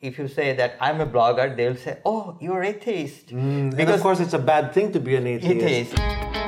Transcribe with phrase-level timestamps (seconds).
[0.00, 4.00] if you say that I'm a blogger, they'll say, "Oh, you're atheist." Mm, and of
[4.00, 5.94] course, it's a bad thing to be an atheist.
[5.94, 6.47] atheist.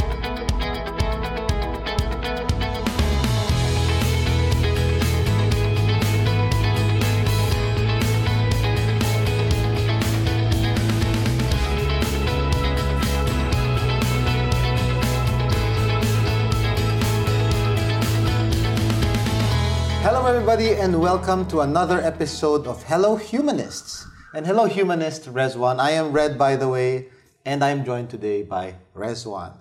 [20.02, 24.06] Hello, everybody, and welcome to another episode of Hello Humanists.
[24.34, 25.78] And hello, humanist Rezwan.
[25.78, 27.08] I am Red, by the way,
[27.44, 29.58] and I'm joined today by Rezwan.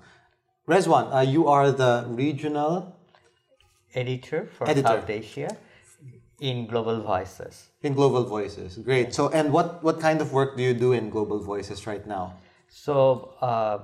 [0.68, 2.96] Rezwan, uh, you are the regional
[3.94, 4.88] editor for Editor.
[4.88, 5.58] South Asia
[6.40, 7.68] in Global Voices.
[7.84, 8.78] in Global Voices.
[8.78, 9.14] Great.
[9.14, 12.36] So, and what what kind of work do you do in Global Voices right now?
[12.70, 13.80] So uh,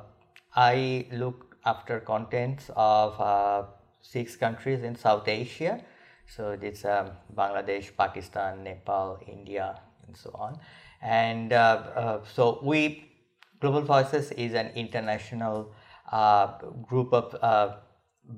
[0.55, 3.63] I look after contents of uh,
[4.01, 5.81] six countries in South Asia.
[6.27, 10.59] So it's um, Bangladesh, Pakistan, Nepal, India, and so on.
[11.01, 11.55] And uh,
[11.95, 13.11] uh, so we,
[13.59, 15.71] Global Voices is an international
[16.11, 17.35] uh, group of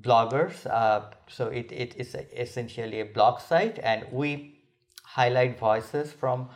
[0.02, 0.64] bloggers.
[1.28, 4.59] So it, it is essentially a blog site, and we
[5.03, 6.50] highlight voices from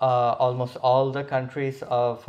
[0.00, 2.24] almost all the countries of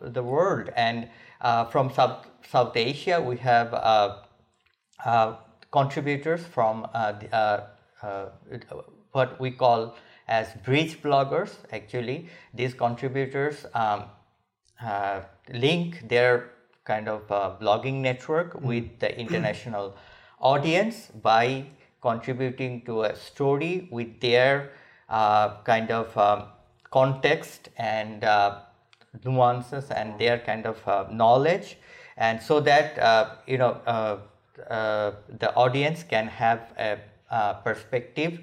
[0.00, 0.70] the world.
[0.76, 1.08] And
[1.40, 4.16] uh, from South, South Asia, we have uh,
[5.04, 5.36] uh,
[5.74, 7.66] contributors from uh, the, uh,
[8.02, 8.26] uh,
[9.10, 9.94] what we call
[10.28, 11.50] as bridge bloggers.
[11.72, 14.04] Actually, these contributors um,
[14.80, 15.20] uh,
[15.52, 16.50] link their
[16.84, 19.96] kind of uh, blogging network with the international
[20.40, 21.64] audience by
[22.02, 24.70] contributing to a story with their
[25.08, 26.44] uh, kind of um,
[26.90, 28.60] context and uh,
[29.24, 31.78] nuances and their kind of uh, knowledge.
[32.16, 33.80] And so that uh, you know
[34.70, 36.98] uh, the audience can have a,
[37.30, 38.40] uh perspective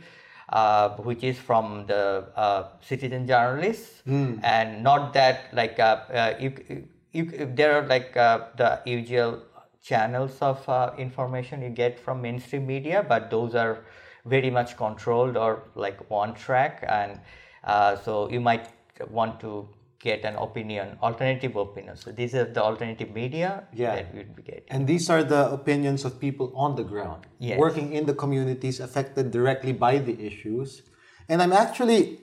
[0.52, 4.02] uh, which is from the uh, citizen journalists.
[4.44, 9.44] And not that like uh, uh, you, you, there are like uh, the usual
[9.81, 13.80] channels of uh, information you get from mainstream media but those are
[14.25, 16.84] very much controlled or like one track.
[16.88, 17.19] And
[17.64, 18.68] uh, so you might
[19.09, 19.68] want to
[20.01, 23.95] get an opinion alternative opinion so these are the alternative media Yeah.
[23.95, 27.59] that you'd be getting And these are the opinions of people on the ground, Yes.
[27.59, 30.81] working in the communities affected directly by the issues.
[31.29, 32.19] And I'm actually,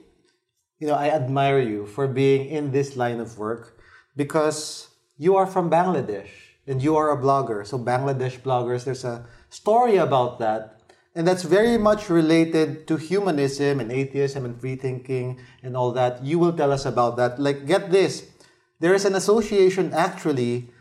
[0.79, 3.79] you know, I admire you for being in this line of work
[4.15, 6.29] because you are from Bangladesh
[6.67, 7.65] and you are a blogger.
[7.65, 10.78] So, Bangladesh bloggers, there's a story about that.
[11.15, 16.23] And that's very much related to humanism and atheism and free thinking and all that.
[16.23, 17.39] You will tell us about that.
[17.39, 18.29] Like, get this
[18.79, 20.71] there is an association actually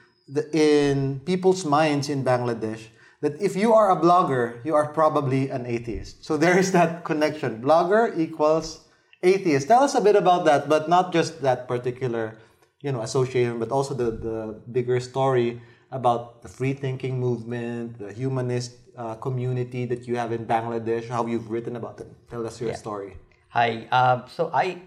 [0.53, 5.67] in people's minds in Bangladesh that if you are a blogger, you are probably an
[5.67, 6.25] atheist.
[6.25, 7.61] So there is that connection.
[7.61, 8.87] Blogger equals
[9.22, 9.67] atheist.
[9.67, 12.38] Tell us a bit about that, but not just that particular,
[12.81, 18.12] you know, association, but also the, the bigger story about the free thinking movement, the
[18.12, 22.09] humanist uh, community that you have in Bangladesh, how you've written about it.
[22.28, 23.16] Tell us your story.
[23.50, 23.86] Hi.
[23.92, 24.82] Um, so I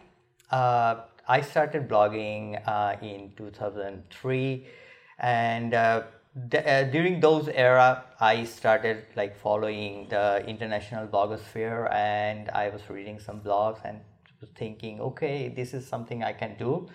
[0.51, 0.95] uh,
[1.27, 4.67] I started blogging uh, in 2003,
[5.19, 6.03] and uh,
[6.53, 13.19] uh, during those era, I started like following the international blogosphere, and I was reading
[13.19, 14.01] some blogs and
[14.41, 16.89] was thinking, okay, this is something I can do.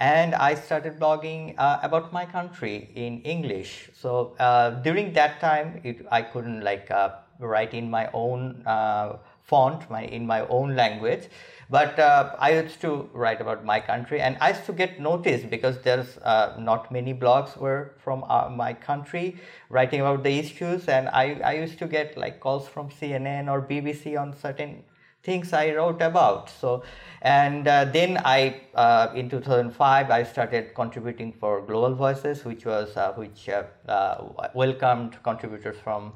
[0.00, 3.90] And I started blogging uh, about my country in English.
[3.94, 9.18] So uh, during that time, it, I couldn't like uh, write in my own uh,
[9.42, 11.28] font, my in my own language.
[11.68, 15.50] But uh, I used to write about my country, and I used to get noticed
[15.50, 18.20] because there's uh, not many blogs were from
[18.56, 19.36] my country
[19.68, 23.60] writing about the issues, and I, I used to get like calls from CNN or
[23.62, 24.82] BBC on certain
[25.22, 26.50] things I wrote about.
[26.50, 26.82] So,
[27.22, 32.96] and uh, then I, uh, in 2005, I started contributing for Global Voices, which was
[32.96, 36.12] uh, which uh, uh, welcomed contributors from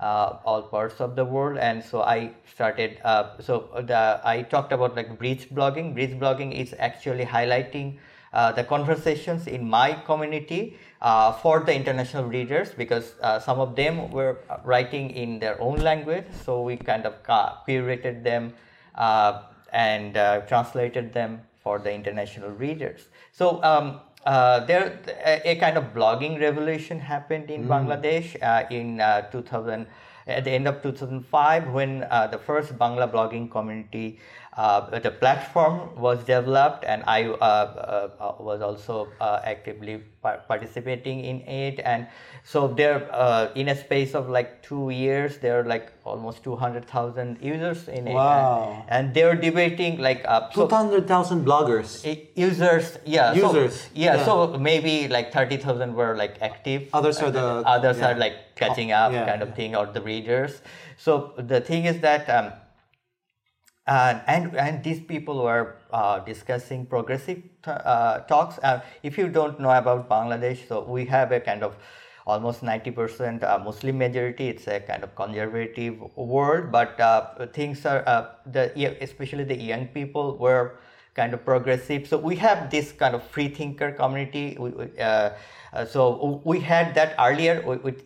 [0.00, 1.58] uh, all parts of the world.
[1.58, 2.98] And so I started.
[3.40, 5.94] So the I talked about like bridge blogging.
[5.94, 7.98] Bridge blogging is actually highlighting.
[8.32, 14.10] The conversations in my community uh, for the international readers because uh, some of them
[14.10, 18.52] were uh, writing in their own language so we kind of curated them
[18.94, 19.42] uh,
[19.72, 23.08] and uh, translated them for the international readers.
[23.32, 29.00] So um, uh, there a, a kind of blogging revolution happened in bangladesh uh, in
[29.00, 29.86] uh, 2000
[30.26, 34.18] at the end of 2005 when uh, the first Bangla blogging community
[34.56, 40.42] uh, the platform was developed, and I uh, uh, uh was also uh, actively par-
[40.48, 41.80] participating in it.
[41.84, 42.08] And
[42.42, 46.56] so there, uh, in a space of like two years, there are like almost two
[46.56, 48.14] hundred thousand users in it.
[48.14, 48.84] Wow.
[48.88, 52.02] And, and they're debating like so, two hundred thousand bloggers.
[52.34, 53.34] Users, yeah.
[53.34, 56.88] Users, so, yeah, yeah, So maybe like thirty thousand were like active.
[56.92, 58.10] Others are the others yeah.
[58.10, 60.62] are like catching up, yeah, kind of thing, or the readers.
[60.96, 62.28] So the thing is that.
[62.28, 62.52] Um,
[63.88, 68.58] and and, and these people were uh, discussing progressive uh, talks.
[68.62, 71.76] Uh, if you don't know about Bangladesh, so we have a kind of
[72.26, 74.48] almost 90% uh, Muslim majority.
[74.48, 78.70] It's a kind of conservative world, but uh, things are uh, the
[79.02, 80.78] especially the young people were
[81.18, 82.06] kind of progressive.
[82.06, 84.56] So we have this kind of free thinker community.
[84.58, 84.70] We,
[85.00, 85.30] uh,
[85.86, 87.54] so we had that earlier.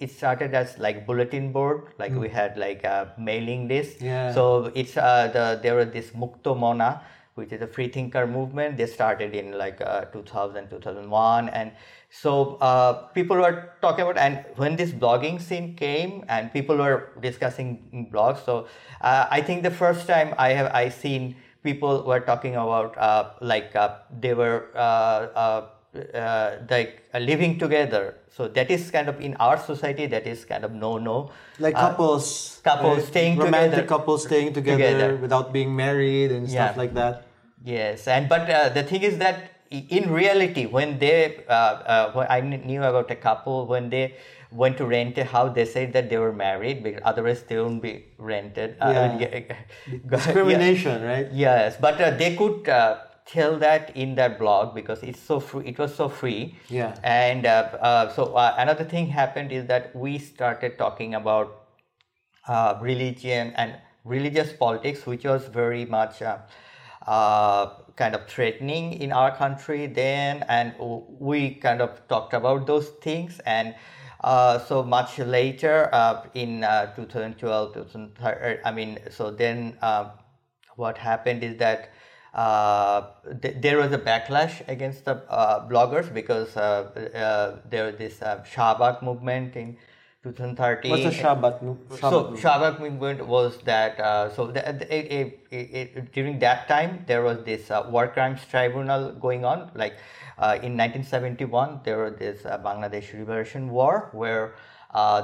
[0.01, 2.21] It started as like bulletin board, like mm.
[2.21, 4.01] we had like a mailing list.
[4.01, 4.33] Yeah.
[4.33, 7.03] So it's uh, the there was this Mukto Mona,
[7.35, 8.77] which is a free thinker movement.
[8.79, 11.73] They started in like uh, 2000, 2001, and
[12.11, 14.19] so uh, people were talking about.
[14.19, 18.67] And when this blogging scene came, and people were discussing blogs, so
[19.01, 23.31] uh, I think the first time I have I seen people were talking about uh,
[23.41, 25.63] like uh, they were uh,
[26.71, 28.17] like uh, living together.
[28.31, 31.31] So that is kind of in our society that is kind of no no.
[31.59, 36.49] Like uh, couples, couples staying romantic together, couples staying together, together, without being married and
[36.49, 36.81] stuff yeah.
[36.81, 37.27] like that.
[37.65, 42.41] Yes, and but uh, the thing is that in reality, when they, uh, uh, I
[42.41, 44.17] knew about a couple when they
[44.53, 47.83] went to rent a house, they said that they were married because otherwise they wouldn't
[47.83, 48.77] be rented.
[48.81, 49.55] Yeah.
[50.09, 51.09] Discrimination, yeah.
[51.09, 51.33] right?
[51.33, 52.69] Yes, but they could
[53.27, 57.47] tell that in that blog because it's so free it was so free yeah and
[57.47, 61.69] uh, uh, so uh, another thing happened is that we started talking about
[62.49, 66.39] uh, religion and religious politics which was very much uh,
[67.07, 72.89] uh, kind of threatening in our country then and we kind of talked about those
[73.01, 73.75] things and
[74.67, 75.89] so much later
[76.35, 76.61] in
[76.97, 79.77] 2012 2013 i mean so then
[80.77, 81.91] what happened is that
[82.35, 83.09] uh,
[83.43, 88.23] th- there was a backlash against the uh, bloggers because uh, uh there was this
[88.23, 89.77] uh, Shahbag movement in
[90.23, 90.91] 2013.
[90.91, 91.61] What's the Shahbag,
[91.91, 97.05] Shahbag so Shahbag movement was that uh, so the, it, it, it, during that time
[97.07, 99.95] there was this war crimes tribunal going on like
[100.63, 104.55] in 1971 there was this Bangladesh Liberation War where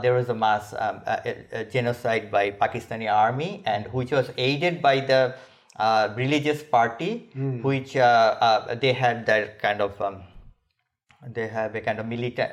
[0.02, 4.82] there was a mass um, a, a genocide by Pakistani army and which was aided
[4.82, 5.36] by the
[5.78, 7.62] uh, religious party, mm.
[7.62, 10.22] which uh, uh, they had that kind of um,
[11.24, 12.50] they have a kind of military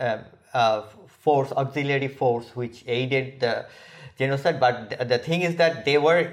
[0.56, 3.66] uh, uh, force, auxiliary force, which aided the
[4.18, 4.60] genocide.
[4.60, 6.32] But th- the thing is that they were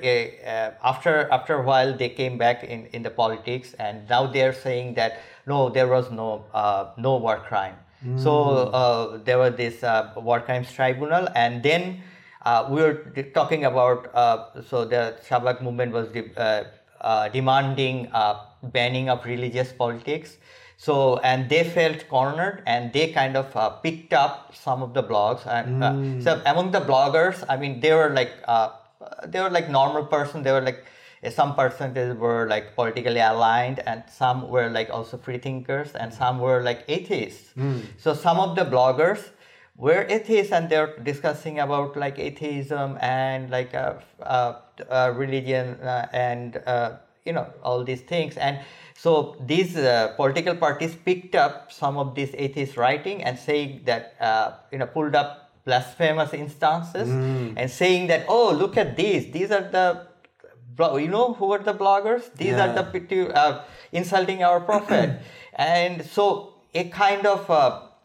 [0.83, 4.53] after after a while they came back in, in the politics, and now they are
[4.53, 6.45] saying that no, there was no
[6.97, 7.77] no war crime.
[8.07, 8.23] Mm.
[8.23, 9.83] So there was this
[10.17, 12.03] war crimes tribunal, and then.
[12.45, 12.95] Uh, we were
[13.35, 16.65] talking about uh, so the Shahbag movement was uh,
[17.01, 20.37] uh, demanding uh, banning of religious politics.
[20.77, 25.03] So, and they felt cornered and they kind of uh, picked up some of the
[25.03, 25.47] blogs.
[25.47, 26.23] And uh, mm.
[26.23, 28.71] so, among the bloggers, I mean, they were like, uh,
[29.27, 30.43] they were like normal person.
[30.43, 30.85] They were like,
[31.31, 36.41] some percentage were like politically aligned and some were like also free thinkers and some
[36.41, 37.53] were like atheists.
[37.57, 37.83] Mm.
[37.99, 39.31] So, some of the bloggers,
[39.77, 44.55] were atheists and they're discussing about like atheism and like uh, uh,
[44.91, 48.59] uh, religion uh, and uh, you know all these things and
[48.97, 54.15] so these uh, political parties picked up some of this atheist writing and saying that
[54.71, 57.55] you know pulled up blasphemous instances mm.
[57.57, 60.07] and saying that oh look at these these are the
[60.99, 62.67] you know who are the bloggers these yeah.
[62.67, 63.63] are the
[63.93, 65.21] insulting our prophet
[65.55, 67.49] and so a kind of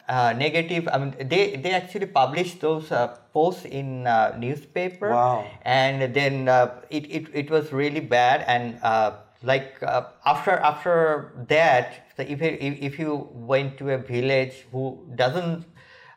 [0.08, 0.88] uh, negative.
[0.90, 5.10] I mean, they they actually published those uh, posts in uh, newspaper.
[5.10, 5.46] Wow.
[5.62, 8.44] And then uh, it, it it was really bad.
[8.48, 14.98] And uh, like uh, after after that, if if you went to a village who
[15.14, 15.64] doesn't,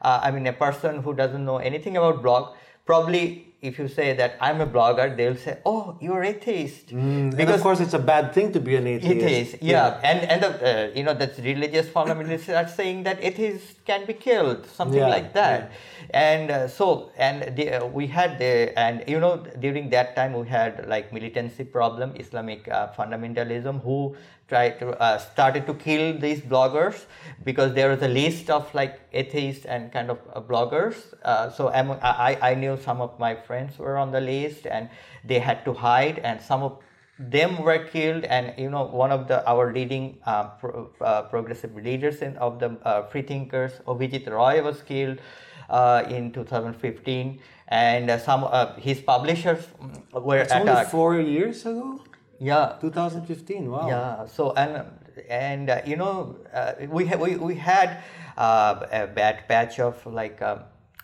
[0.02, 2.56] I mean, a person who doesn't know anything about blog,
[2.86, 7.56] probably if you say that I'm a blogger, they'll say, "Oh, you're atheist." Mm, because
[7.56, 9.26] of course, it's a bad thing to be an atheist.
[9.26, 10.10] Atheist, yeah, yeah.
[10.10, 14.14] and and the, uh, you know that's religious fundamentalists are saying that atheists can be
[14.14, 16.30] killed, something yeah, like that, yeah.
[16.32, 20.34] and uh, so and the, uh, we had the and you know during that time
[20.34, 24.16] we had like militancy problem, Islamic uh, fundamentalism, who
[24.52, 27.06] tried to uh, started to kill these bloggers
[27.46, 30.98] because there was a list of like atheists and kind of uh, bloggers.
[31.24, 34.90] Uh, so I, I knew some of my friends were on the list and
[35.24, 36.80] they had to hide and some of
[37.30, 41.76] them were killed, and you know one of the our leading uh, pro, uh, progressive
[41.76, 45.20] leaders in, of the uh, free thinkers, Abhijit Roy, was killed
[45.70, 51.66] uh, in 2015, and uh, some uh, his publishers mm, were It's only four years
[51.66, 52.00] ago?
[52.40, 53.88] yeah, 2015, wow.
[53.88, 54.26] yeah.
[54.26, 54.86] So and
[55.30, 58.02] and uh, you know uh, we ha- we we had
[58.38, 60.62] uh, a bad patch of like um,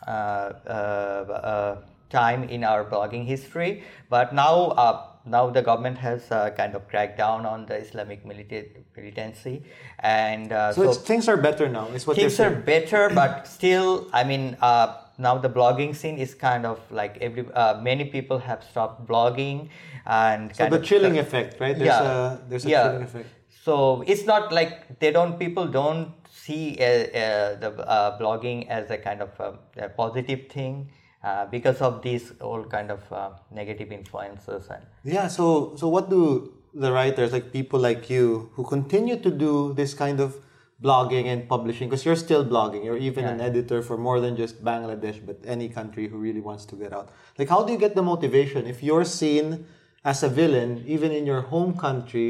[0.07, 1.77] uh, uh, uh,
[2.09, 4.69] time in our blogging history, but now.
[4.71, 9.61] Uh, now the government has uh, kind of cracked down on the Islamic milita- militancy,
[9.99, 14.07] and uh, So, it's, things are better now, is what things you're better but still
[14.13, 18.37] i mean uh, now the blogging scene is kind of like every uh, many people
[18.39, 19.69] have stopped blogging
[20.05, 21.77] and So the of chilling effect, right?
[21.77, 22.33] There's yeah.
[22.33, 22.83] a there's a yeah.
[22.83, 23.29] chilling effect.
[23.65, 28.89] so it's not like they don't people don't see uh, uh, the uh, blogging as
[28.89, 30.89] a kind of a, a positive thing
[31.27, 36.09] uh, because of these all kind of uh, negative influences and Yeah, so so what
[36.09, 40.37] do the writers like people like you who continue to do this kind of
[40.81, 44.63] blogging and publishing because you're still blogging, you're even an editor for more than just
[44.63, 47.09] Bangladesh but any country who really wants to get out.
[47.37, 49.65] Like how do you get the motivation if you're seen
[50.05, 52.29] as a villain even in your home country,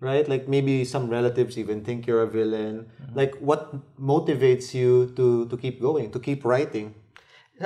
[0.00, 0.28] right?
[0.28, 2.86] Like maybe some relatives even think you're a villain.
[3.14, 6.94] Like what motivates you to to keep going, to keep writing?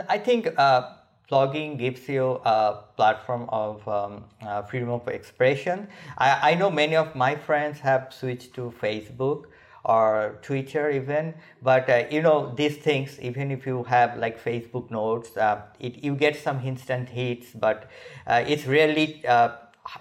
[0.08, 0.94] I think uh,
[1.30, 5.88] blogging gives you a platform of um, uh, freedom of expression.
[6.18, 9.46] I, I know many of my friends have switched to Facebook
[9.84, 13.18] or Twitter even, but uh, you know these things.
[13.20, 17.88] Even if you have like Facebook notes, uh, it you get some instant hits, but
[18.26, 19.52] uh, it's really uh,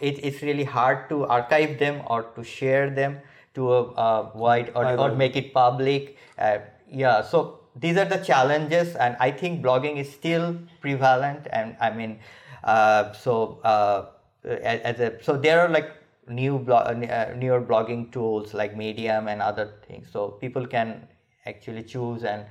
[0.01, 3.19] it, it's really hard to archive them or to share them
[3.55, 6.17] to a, a wide or, or make it public.
[6.37, 6.57] Uh,
[6.91, 11.47] yeah, so these are the challenges, and I think blogging is still prevalent.
[11.51, 12.19] And I mean,
[12.63, 14.05] uh, so uh,
[14.43, 15.91] as, a so there are like
[16.27, 20.09] new blog, uh, newer blogging tools like Medium and other things.
[20.11, 21.07] So people can
[21.45, 22.45] actually choose and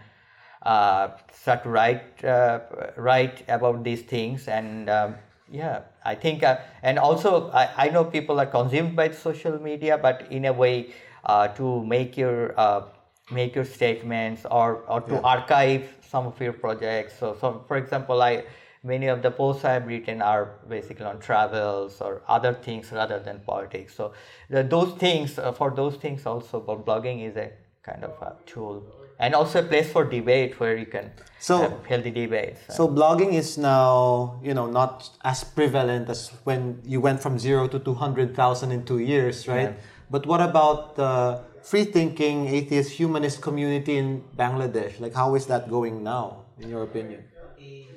[0.63, 2.61] uh, start to write uh,
[2.97, 4.91] write about these things and.
[4.91, 5.15] Um,
[5.51, 9.97] yeah, I think, uh, and also I, I know people are consumed by social media,
[9.97, 10.93] but in a way
[11.25, 12.83] uh, to make your uh,
[13.31, 17.19] make your statements or, or to archive some of your projects.
[17.19, 18.45] So, so, for example, I
[18.85, 23.19] many of the posts I have written are basically on travels or other things rather
[23.19, 23.95] than politics.
[23.95, 24.13] So,
[24.49, 27.51] the, those things uh, for those things also, but blogging is a
[27.83, 28.83] kind of a tool
[29.19, 32.61] and also a place for debate where you can So- have healthy debates.
[32.75, 37.67] So blogging is now, you know, not as prevalent as when you went from zero
[37.69, 39.75] to two hundred thousand in two years, right?
[40.11, 45.01] But what about the free thinking atheist humanist community in Bangladesh?
[45.01, 47.25] Like, how is that going now, in your opinion?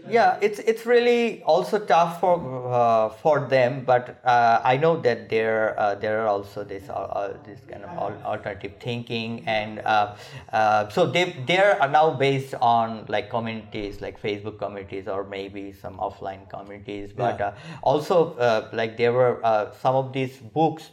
[0.09, 2.35] yeah it's it's really also tough for
[2.73, 6.93] uh, for them but uh, i know that there uh, there are also this uh,
[6.93, 7.91] uh, this kind of
[8.25, 10.15] alternative thinking and uh,
[10.53, 15.71] uh, so they they are now based on like communities like facebook communities or maybe
[15.71, 17.47] some offline communities but Yeah.
[17.49, 20.89] uh, also uh, like there were uh, some of these books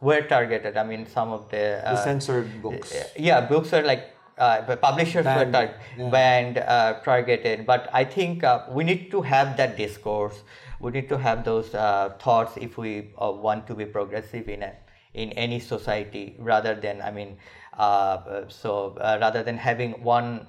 [0.00, 2.92] were targeted i mean some of the The uh, censored books.
[3.16, 6.10] yeah books are like uh, publishers were Banned, tar- yeah.
[6.10, 10.42] banned uh, targeted but i think uh, we need to have that discourse
[10.80, 14.62] we need to have those uh, thoughts if we uh, want to be progressive in
[14.62, 14.72] a,
[15.14, 17.38] in any society rather than i mean
[17.78, 20.46] uh, uh, so uh, rather than having one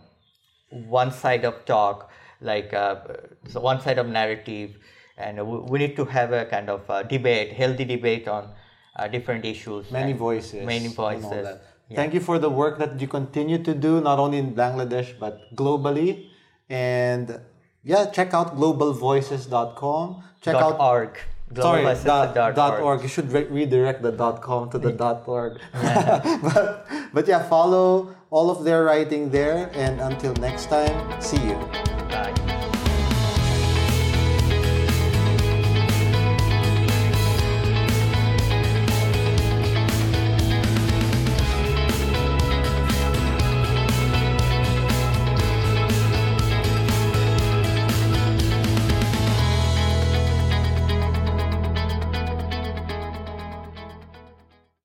[0.69, 2.09] one side of talk
[2.41, 2.95] like uh,
[3.47, 4.71] so one side of narrative
[5.17, 8.49] and we, we need to have a kind of uh, debate healthy debate on
[8.97, 10.65] uh, different issues Many voices.
[10.65, 11.45] many voices.
[11.89, 11.95] Yeah.
[11.95, 15.55] Thank you for the work that you continue to do, not only in Bangladesh, but
[15.55, 16.27] globally.
[16.69, 17.39] And
[17.83, 20.23] yeah, check out globalvoices.com.
[20.41, 21.17] Check dot out org.
[21.55, 23.01] Sorry, dot, dot org.
[23.03, 25.61] You should re- redirect the dot com to the dot org.
[25.71, 29.69] but, but yeah, follow all of their writing there.
[29.73, 31.86] And until next time, see you.